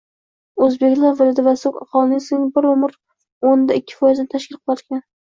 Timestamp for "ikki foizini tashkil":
3.83-4.63